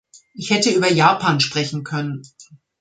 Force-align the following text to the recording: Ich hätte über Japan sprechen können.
Ich 0.33 0.49
hätte 0.49 0.71
über 0.71 0.91
Japan 0.91 1.39
sprechen 1.39 1.83
können. 1.83 2.23